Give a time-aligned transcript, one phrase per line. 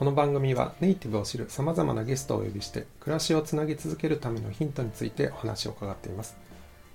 [0.00, 6.38] この番組はネイティブを知るさまざまなゲストをお呼びして暮らしをつなぎ続けるためのヒントについてお話を伺っています。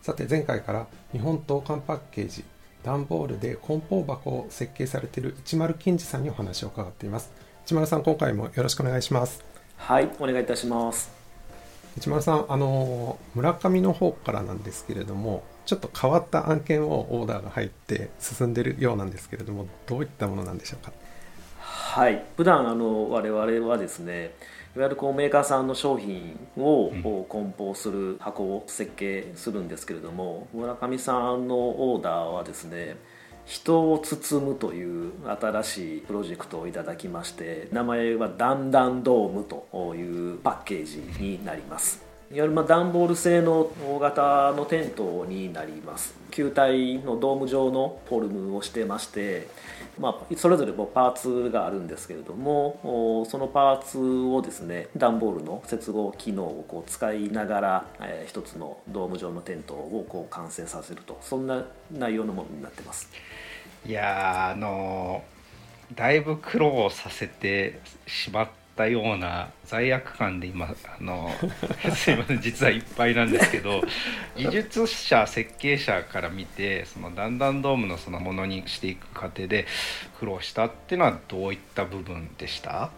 [0.02, 2.44] さて前回から日本東韓パッケージ
[2.82, 7.32] 段ボールで梱包箱を設計されている一丸金次さんにお話を伺っています。
[7.64, 9.46] 一丸さん今回もよろしくお願いします。
[9.78, 11.12] はい、お願いいたします。
[11.98, 20.92] 一丸さんあの村上の方からなんですけれどもちょっと変わった案件をオーダーが入って進んでいるようなんですけれどもどういったものなんでしょうか？
[21.96, 24.34] はい、普段あの我々はですね、
[24.76, 26.92] いわゆるこうメーカーさんの商品を
[27.30, 32.98] 梱包する箱を設計するんですけれども、村上さんのオーダーはですね、
[33.46, 46.16] 人を包むという新しいプロジェクトをいただきまして名前はダンダンドームというパッケージになりますいわゆるま段ボール製の大型のテントになります。
[46.32, 49.48] 球体のドーム状のフォルムをしてまして、
[50.00, 61.18] まあ、それぞれこうパーツがあるんですけれどもそのパーツをですね段ボールの接合機能をこう使いながら、えー一つのドーム状のテントをこう完成させると。
[61.22, 63.10] そんな内容のものになってます。
[63.86, 65.36] いやーあのー
[65.94, 73.82] だいぶ苦労させてしまったような罪悪感で今あのー すいません実はいっぱいなんですけど
[74.36, 79.66] 技術者設計者から見てそのだんだんドームのそのものにしていく過程で
[80.20, 82.90] 苦労したっていうのはどういった部分でした？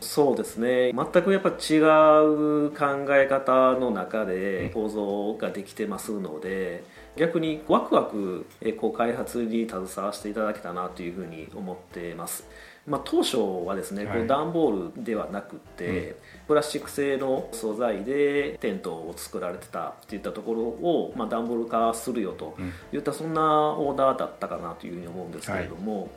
[0.00, 0.92] そうですね。
[0.92, 6.82] 全くやっぱ違う考え方の中で構造ができてますので
[7.16, 12.48] 逆にワクワクえこう開発に携わせていただけたなというふうに思ってます。
[12.86, 14.24] まあ、当初はですね、こはい。
[14.24, 16.16] う段ボールではなくて、
[16.48, 22.56] プラスチック製の素材でテントを作られてたっていったところを、まあ、段ボール化するよと
[22.92, 26.10] いったそんなオーダーだったかなというふうに思うんですけれども、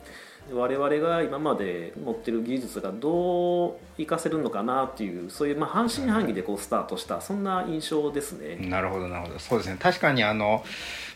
[0.52, 8.56] 我々が今まで持ってる技術がどう活かせるのかなっていうそういうまあ半信半疑でこうスタートしたそんな印象ですね。
[8.68, 9.38] なるほどなるほど。
[9.38, 9.76] そうですね。
[9.80, 10.64] 確かにあの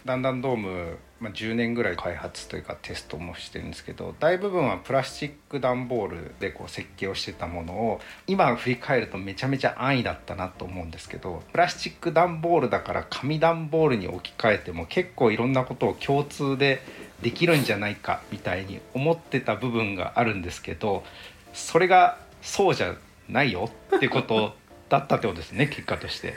[0.05, 16.81] だんだんドーム、まあ、10年ぐらい開発というかテストもしてるんですけど大部分はプラスチック段ボールでこう設計をしてたものを今振り返るとめちゃめちゃ安易だったなと思うんですけどプラスチック段ボールだから紙段ボールに置き換えても結構いろんなことを共通で
[17.21, 21.05] できるんじゃないかみたいに思ってた部分があるんですけど
[21.53, 22.95] それがそうじゃ
[23.29, 24.55] ないよってこと
[24.91, 26.35] だったってことですね結果として。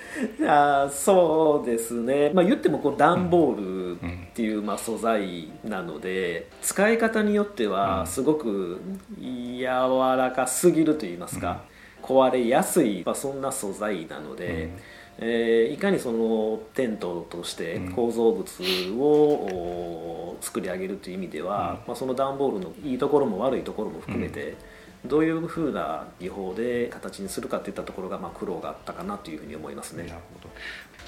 [0.47, 3.97] あーそうですね、まあ、言ってもこう段ボールっ
[4.33, 8.79] ていうまあ素材なので使い方によってはすごく
[9.19, 11.63] 柔らかすぎると言いますか、
[12.03, 14.69] 壊れやすい、まあ、そんな素材なので、
[15.17, 18.43] えーいかにそのテントとして構造物
[18.97, 24.55] をお作り上げるという意味では、まあ、その段ボールのいいところも悪いところも含めて、
[25.05, 30.03] どういうふうな技法で形にするかといったところがまあ苦労があったかなというふうに思いますね。
[30.03, 30.15] なる。
[30.33, 30.49] ほど。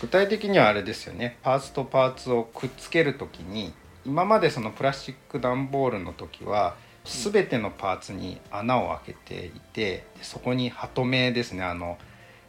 [0.01, 1.38] 具体的にはあれですよね。
[1.41, 3.73] パーツとパーツをくっつける時に
[4.05, 11.63] 今までそのプラスチック段ボールの時は全てのパーツに穴を開けていてそこにハトメですね。
[11.63, 11.97] あの、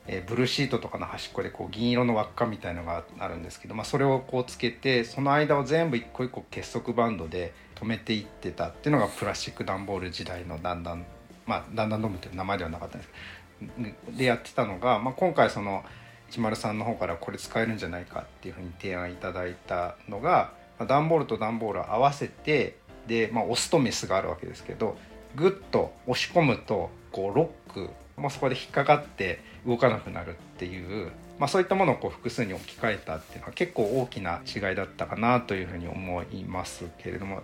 [0.09, 11.05] えブルーシートとかの端っこでこう銀色の輪っかみたいのがあるんですけど、まあ、それをこうつけてその間を全部一個一個結束バンドで止めていってたっていうのがプラスチック段ボール時代のだんだん
[11.47, 15.85] まあだんだん飲むという名前ではなかったんですけどでやってたのが、まあ、今回その
[16.31, 24.97] 103の方からこれ使えるんじゃないかっていうふうに提案いただいたのが、まあ、段ボールと段ボールを合わせてで、まあ、オスとメスがあるわけですけど
[25.37, 37.43] グッと押し込むとこうロックもうそこで引っかかって動かなくなるっていう、まあ、そういったものをこう複数に置き換えたっていうのは結構大きな違いだったかなというふうに思いますけれども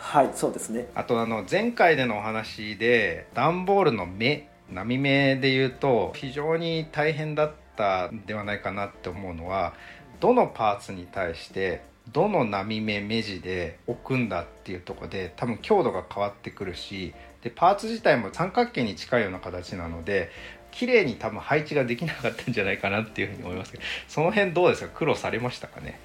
[0.00, 0.88] はいそうですね。
[0.94, 9.74] あとあの前回でのお話で段ボールの目波目で言うと非常に大変だったんではないかなって思うのは
[10.20, 17.12] どのパーツに対してどの波目目地で置くんだっていうとこで多分強度が変わってくるし
[17.42, 20.30] でパーツ自体も三角形に近いような形なので
[20.70, 24.88] 綺麗に多分配置ができなかったんじゃないかなっていうふうに思いますけどその辺どうですか？
[24.94, 25.98] 苦労されましたかね？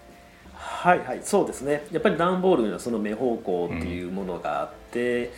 [0.83, 1.21] はいはい。
[1.23, 1.85] そうですね。
[1.93, 5.31] やっぱり段ボールにはその目方向っていうものがあって、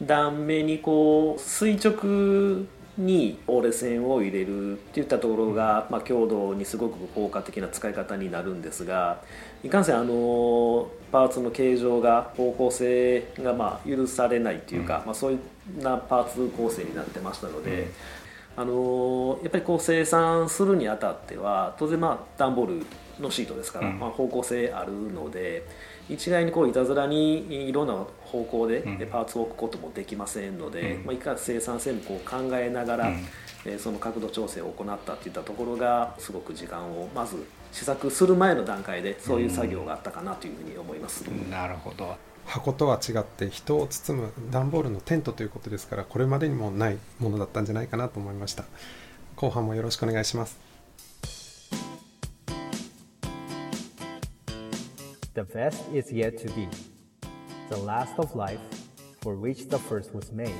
[0.00, 2.66] 断面にこう垂直
[2.96, 9.22] に折れ線を入れるっていったところが、まあ、強度にすごく効果的な使い方になるんですが
[9.64, 15.38] いかんせんあのパーツの形状が方向性がまあ許されないというか、うん、まあ、そうい
[15.78, 17.90] うなパーツ構成になってましたので。
[18.56, 22.86] うんあのやっぱりこう生産するにあたっては当然まあ段ボール
[23.20, 25.66] のシートですから、うん、まあ、方向性あるので
[26.08, 27.94] 一概にこういたずらにいろんな
[28.24, 33.14] 方向でパーツを置くこともできませんので、うん、まあ、いか生産性もこう考えながら、うん、
[33.64, 41.22] えー、その角度調整を行ったといったところがすごく時間をまず試作する前の段階でそういう作業があったかなというふうに思います。
[41.22, 42.16] なるほど
[42.46, 48.64] 箱とは違って人を包む段ボールのテントということですからこれまでにもないものだったんじゃないかなと思いました。
[49.36, 50.58] 後半もよろしくお願いします。
[55.34, 56.68] The best is yet to be.
[57.70, 58.60] The last of life
[59.22, 60.52] for which the first was made.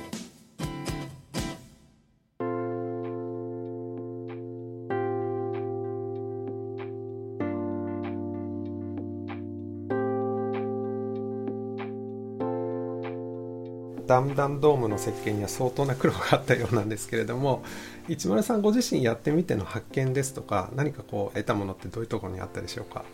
[14.05, 17.63] ダムダムドームの設計には相当な苦労があったようなんですけれども
[18.07, 23.05] 市丸さんご自身やってみての発見ですとか何かこう得たものってどういうところにあったでしょうか？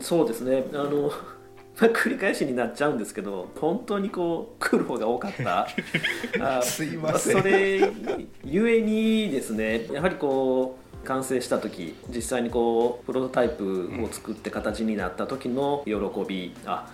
[0.00, 0.64] そうですね。
[0.74, 1.10] あの
[1.76, 5.68] 繰り返しになっちゃうんですけど本当にこう苦労が多かった。
[6.58, 7.42] あすいません。
[7.42, 7.90] それ
[8.44, 15.92] ゆえにですねやはりこう完成した時実際にこうプロトタイプを作って形になった時の喜
[16.26, 16.88] び、うん、あ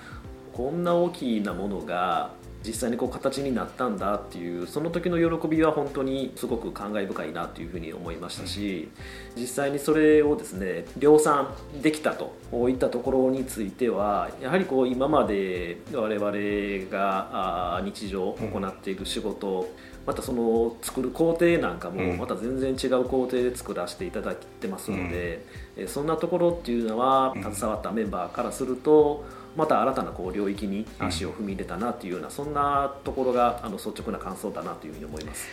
[0.52, 2.30] こんな大きなものが
[2.64, 8.88] 実際にこう形になったんだっていうその時の喜びは本当にすごく感慨深いなというふうに思いましたし
[9.36, 12.34] 実際にそれをですね量産できたと
[12.68, 19.68] いったところについてはやはりこう今まで我々が日常行っている仕事
[20.06, 25.44] またその作る工程なんかもまた全然違う工程で作らせていただいてますので、
[25.86, 29.24] そんなところっていうのは携わったメンバーからすると
[29.56, 35.48] また新たなこう領域に足を踏み入れたなというような、そんなところがあの率直な感想だなというふうに思います。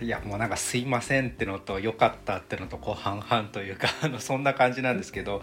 [0.00, 5.40] いやもうなんか「すいません」ってのと「よかった」ってのとこう半々というか あのそんな感じなんですけど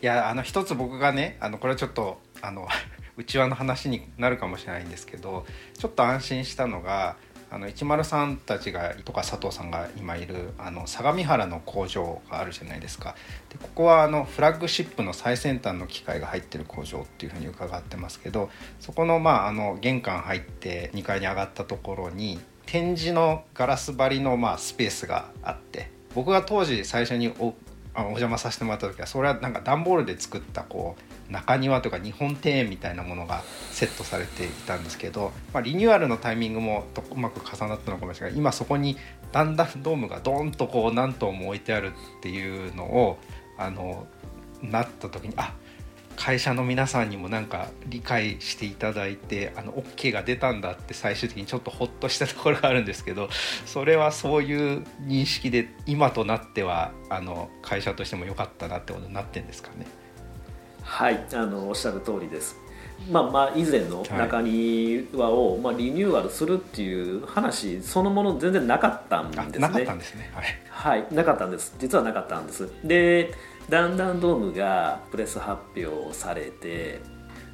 [0.00, 2.68] いやあの一つ僕がねあのこれはちょっとあの
[3.18, 5.44] 内輪の話になるかもしれないんですけど
[5.76, 7.16] ちょっと安心したのが
[7.56, 13.16] あの103たちがとか佐藤さんが今いるあの相模原の工場があるじゃないですか。
[13.48, 27.32] でここはあのフラッグシップの最先端の機械が入ってる工場っていうふうに伺ってますけどそこの,、まあ、あの玄関入って2階に上がったところに展示のガラス張りのまあスペースがあって僕が当時最初に
[27.96, 30.96] おお邪魔させてもらった時はそれはなんか段ボールで作ったこ
[31.28, 38.38] う中庭とか日本庭園みたいなものがセットされていたんですけど、まあ、リニューアルのタイミングもうまく重なったのかもしれない。
[38.38, 38.96] 今そこに
[39.32, 43.18] だんだんドームがドーンとこう何棟も置いてあるっていうのを
[43.58, 44.06] あの
[44.62, 45.65] なった時にあっ
[46.16, 53.28] 会社の皆さんにもなんか理解していただいてあの OK が出たんだって最終的にちょっとほっとしたところがあるんですけど
[53.66, 59.86] それはそういう認識で今となってはあの会社としても良かったなってことになってんですかね？
[60.82, 62.56] はいあのおっしゃる通りです。
[63.10, 69.58] まあ、まあ以前の中庭を、はい、まあ、リニューアルするっていう話そのもの全然なかったんですね。
[69.58, 70.30] なかったんですね。
[70.32, 71.74] はい、はい、なかったんです。
[71.78, 72.68] 実はなかったんです。
[72.82, 73.34] で
[73.68, 77.00] だんだんドームがプレス発表されて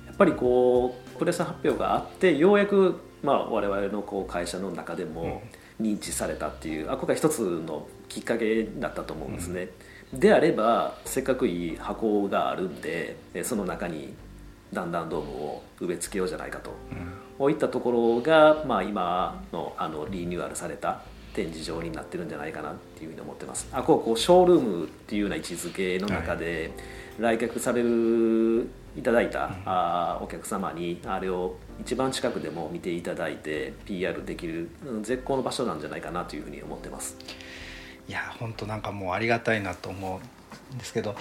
[0.07, 5.43] やっぱりこうプレス発表があってようやく、まあ、我々のこう会社の中でも
[5.81, 9.71] 認知されたっていう、あここが一つのきっかけだったと思うんですね。
[10.13, 14.15] うん、であればせっかくいい箱があるんでその中に
[14.73, 16.99] だんだんドームを植え付けようじゃないかと、うん、
[17.39, 21.03] こういったところが、まあ、今のあのリニューアルされた
[21.35, 23.69] 展示場になってるんじゃないかなっていうふうに思ってます。
[23.73, 26.71] あこうこうショールームっていうような位置づけの中で、
[27.19, 34.71] 来客されるいただいた、あお客様にあれを一番近くでも見ていただいて PR できる
[35.03, 37.17] 絶好の場所なんじゃないかなというふうに思ってます。
[38.09, 40.21] いや本当なんかもうありがたいなと思
[40.73, 41.15] うんですけど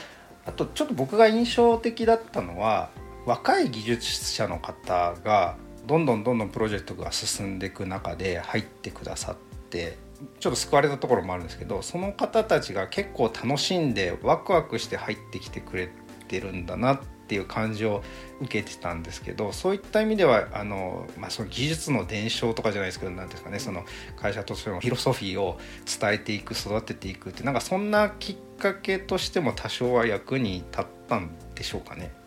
[0.46, 2.90] あとちょっと僕が印象的だったのは
[3.26, 9.98] 若い技術者の方がどんどんどんどんプロジェクトが進んでいく中で入ってくださってって
[10.40, 15.90] ちょっと救われたところもあるんですけどその方たちが結構楽しんでワクワクして入ってきてくれ
[16.28, 18.04] てるんだなっていう感じを
[18.42, 23.86] 受けてたんですけどそういった意味ではあの、まあ、その技術の伝承とかじゃないですけど何ですかねその
[24.18, 32.21] 会社としてのフィロソフィーを伝えていく育てていくってなんかそんなきっかけとしても多少は役に立ったんでしょうかね。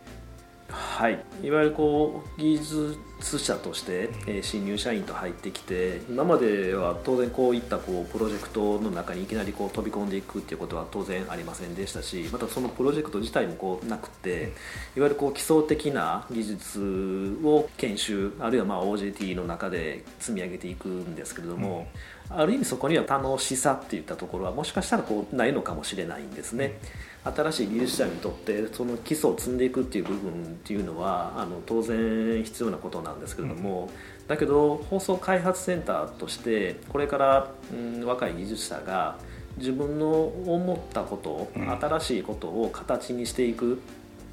[0.94, 14.52] はい、いわゆるこう技術者として、え新入社員と入ってきて今までは当然こういったこうプロジェクトの中にいきなりこう飛び込んでいくっていうことは当然ありませんでしたしまたそのプロジェクト自体もこうなくて
[14.96, 21.88] いわゆるこう基礎的な技術を研修あるいはまあ OJT の中で積み上げていくんですけれども、
[22.23, 26.78] うん、ある意味そこには楽しさっていったところはもしかしたらこうないのかもしれないんですね。
[27.24, 33.88] 新しい技術者にとってその基礎を積んでいくっていう部分っていうのはあの当然必要なことなんですけれども、
[34.20, 39.16] うん、だけど放送開発センターとしてこれから、うん、若い技術者が
[39.56, 43.80] 自分の思ったこと、うん、新しいことを形にしていく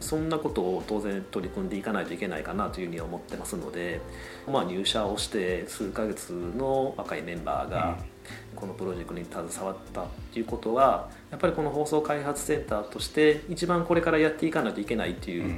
[0.02, 4.02] そんなことを当然取り組んでいかないといけないかなというふうに思ってますので、
[4.52, 7.98] まあ、入社をして数ヶ月の若いメンバーが
[8.56, 15.50] このプロジェクトに携わったっていうことはやっぱりこの放送開発センターとして一番これからやっていかないといけないっていう、うん、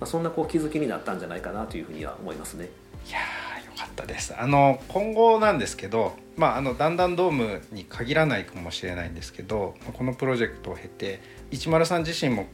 [0.00, 2.68] まあ、そんなこう気づきになったんじゃないかなというふうには思いますね。
[3.08, 3.18] いや
[3.64, 4.34] よかったです。
[4.38, 12.46] あの今後なんですけど、まあ、あのだんだんドームに限らないかもしれないんですけどこのプロジェクトを経て103自身も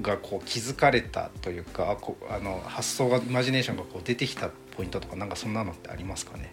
[0.00, 6.52] がこう気づかれたというかこあの発想がイマジネーションがこう出てきたポイントとかなんかそんなのってありますかね？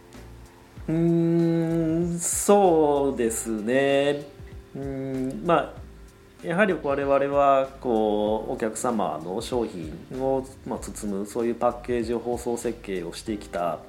[0.87, 4.23] うんそうですね。
[4.75, 5.85] うんまあ
[6.45, 13.79] やはり我々はこうお客様の商品を、まあ、包むそういうパッケージを包装設計をしてきた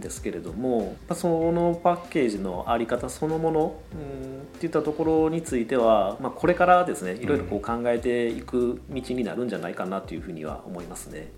[0.00, 11.28] ですけれどもそのパッケージの在り方そのものうんっていったところについては、まあ、これからですねいろいろこう考えていく道になるんじゃないかなというふうには思いますね。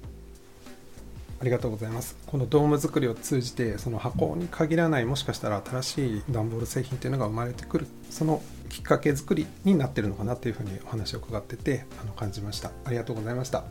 [1.40, 2.16] ありがとうございます。
[2.26, 12.70] このドーム作りを通じてその箱に限らないもしかしたら新しい段ボール製品っていうのが生まれてくるそのきっかけ作りになってるのかなというふうにお話を伺っててあの感じました。
[12.84, 13.64] ありがとうございました。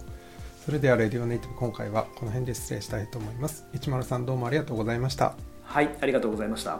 [0.63, 3.65] それではレディオネイティブ今回はこの辺で失礼したいと思います。
[3.73, 5.33] 103どうもありがとうございました。
[5.63, 6.79] はいありがとうございました。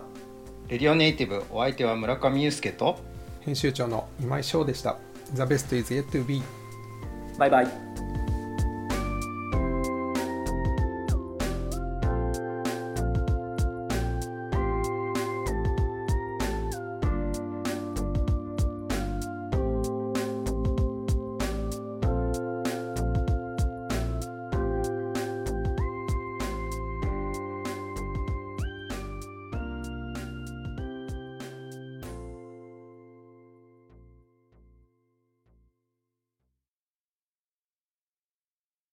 [0.68, 3.00] レディオネイティブお相手は村上祐介と
[3.40, 4.98] 編集長の今井翔でした。
[5.34, 6.44] The best is yet to be
[7.40, 7.68] バイバイ